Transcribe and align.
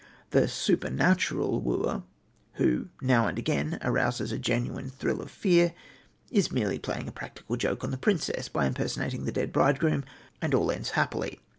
The 0.31 0.47
"supernatural" 0.47 1.61
wooer, 1.61 2.01
who 2.53 2.87
now 3.03 3.27
and 3.27 3.37
again 3.37 3.77
arouses 3.83 4.31
a 4.31 4.39
genuine 4.39 4.89
thrill 4.89 5.21
of 5.21 5.29
fear, 5.29 5.75
is 6.31 6.51
merely 6.51 6.79
playing 6.79 7.07
a 7.07 7.11
practical 7.11 7.55
joke 7.55 7.83
on 7.83 7.91
the 7.91 7.97
princess 7.97 8.49
by 8.49 8.65
impersonating 8.65 9.25
the 9.25 9.31
dead 9.31 9.53
bridegroom, 9.53 10.03
and 10.41 10.55
all 10.55 10.71
ends 10.71 10.89
happily. 10.97 11.39